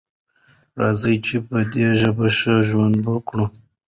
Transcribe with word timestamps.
راځئ 0.79 1.15
چې 1.25 1.35
په 1.47 1.57
دې 1.71 1.87
ژبه 1.99 2.27
ښه 2.37 2.53
ژوند 2.67 2.97
وکړو. 3.11 3.45